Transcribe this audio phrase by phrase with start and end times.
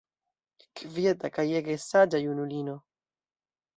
[0.79, 2.79] Kvieta kaj ege saĝa junulino.